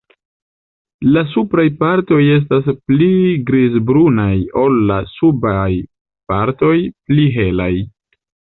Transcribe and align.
La 1.15 1.21
supraj 1.33 1.65
partoj 1.83 2.21
estas 2.37 2.71
pli 2.91 3.11
grizbrunaj 3.51 4.33
ol 4.65 4.81
la 4.93 4.99
subaj 5.13 5.69
partoj 6.33 6.75
pli 6.91 7.31
helaj. 7.41 7.73